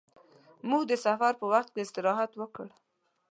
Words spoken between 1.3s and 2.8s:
په وخت کې استراحت وکړ.